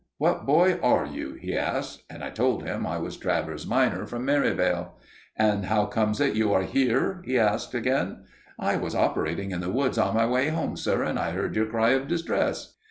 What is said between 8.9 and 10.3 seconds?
operating in the woods on my